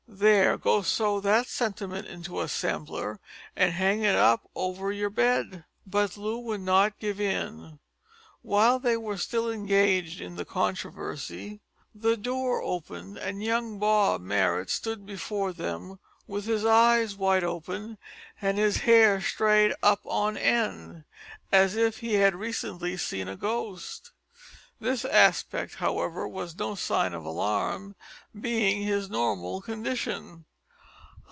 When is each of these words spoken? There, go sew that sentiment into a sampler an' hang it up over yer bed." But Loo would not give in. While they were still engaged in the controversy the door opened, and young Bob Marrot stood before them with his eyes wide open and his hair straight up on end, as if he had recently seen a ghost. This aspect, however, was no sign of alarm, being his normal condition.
There, 0.13 0.57
go 0.57 0.81
sew 0.83 1.19
that 1.21 1.47
sentiment 1.47 2.05
into 2.05 2.41
a 2.41 2.49
sampler 2.49 3.19
an' 3.55 3.71
hang 3.71 4.03
it 4.03 4.13
up 4.15 4.47
over 4.53 4.91
yer 4.91 5.09
bed." 5.09 5.63
But 5.87 6.17
Loo 6.17 6.37
would 6.37 6.59
not 6.61 6.99
give 6.99 7.19
in. 7.19 7.79
While 8.43 8.77
they 8.77 8.97
were 8.97 9.17
still 9.17 9.49
engaged 9.49 10.19
in 10.19 10.35
the 10.35 10.43
controversy 10.45 11.61
the 11.95 12.17
door 12.17 12.61
opened, 12.61 13.17
and 13.17 13.41
young 13.41 13.79
Bob 13.79 14.21
Marrot 14.21 14.69
stood 14.69 15.05
before 15.07 15.53
them 15.53 15.97
with 16.27 16.43
his 16.43 16.65
eyes 16.65 17.15
wide 17.15 17.45
open 17.45 17.97
and 18.41 18.57
his 18.57 18.77
hair 18.81 19.21
straight 19.21 19.71
up 19.81 20.01
on 20.05 20.35
end, 20.37 21.05
as 21.53 21.77
if 21.77 21.99
he 21.99 22.15
had 22.15 22.35
recently 22.35 22.97
seen 22.97 23.29
a 23.29 23.37
ghost. 23.37 24.11
This 24.81 25.05
aspect, 25.05 25.75
however, 25.75 26.27
was 26.27 26.57
no 26.57 26.73
sign 26.73 27.13
of 27.13 27.23
alarm, 27.23 27.95
being 28.37 28.81
his 28.81 29.11
normal 29.11 29.61
condition. 29.61 30.45